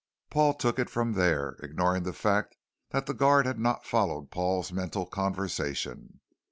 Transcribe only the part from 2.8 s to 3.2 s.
that the